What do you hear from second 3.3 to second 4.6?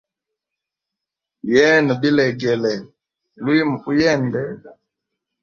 lwimu uyende.